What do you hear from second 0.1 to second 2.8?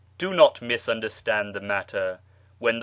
Do not misunderstand the matter: when the